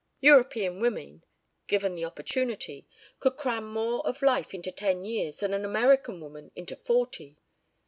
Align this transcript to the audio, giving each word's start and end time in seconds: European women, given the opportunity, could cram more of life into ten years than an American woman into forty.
European 0.21 0.79
women, 0.79 1.23
given 1.67 1.93
the 1.93 2.05
opportunity, 2.05 2.87
could 3.19 3.37
cram 3.37 3.71
more 3.71 4.03
of 4.07 4.23
life 4.23 4.51
into 4.51 4.71
ten 4.71 5.05
years 5.05 5.41
than 5.41 5.53
an 5.53 5.63
American 5.63 6.19
woman 6.19 6.49
into 6.55 6.75
forty. 6.75 7.37